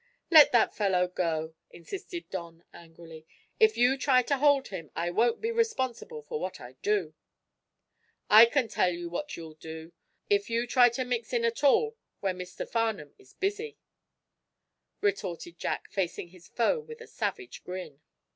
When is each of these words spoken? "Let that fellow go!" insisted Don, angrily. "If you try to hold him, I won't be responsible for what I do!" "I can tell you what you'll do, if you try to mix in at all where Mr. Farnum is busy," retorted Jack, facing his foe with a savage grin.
"Let 0.31 0.51
that 0.51 0.73
fellow 0.73 1.07
go!" 1.07 1.53
insisted 1.69 2.27
Don, 2.31 2.63
angrily. 2.73 3.23
"If 3.59 3.77
you 3.77 3.99
try 3.99 4.23
to 4.23 4.39
hold 4.39 4.69
him, 4.69 4.89
I 4.95 5.11
won't 5.11 5.41
be 5.41 5.51
responsible 5.51 6.23
for 6.23 6.39
what 6.39 6.59
I 6.59 6.71
do!" 6.81 7.13
"I 8.27 8.47
can 8.47 8.67
tell 8.67 8.89
you 8.89 9.09
what 9.11 9.37
you'll 9.37 9.53
do, 9.53 9.91
if 10.27 10.49
you 10.49 10.65
try 10.65 10.89
to 10.89 11.05
mix 11.05 11.33
in 11.33 11.45
at 11.45 11.63
all 11.63 11.97
where 12.19 12.33
Mr. 12.33 12.67
Farnum 12.67 13.13
is 13.19 13.33
busy," 13.35 13.77
retorted 15.01 15.59
Jack, 15.59 15.91
facing 15.91 16.29
his 16.29 16.47
foe 16.47 16.79
with 16.79 16.99
a 16.99 17.05
savage 17.05 17.63
grin. 17.63 18.01